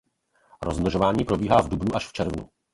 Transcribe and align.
Rozmnožování 0.61 1.25
probíhá 1.25 1.61
v 1.61 1.69
dubnu 1.69 1.95
až 1.95 2.11
červnu. 2.11 2.49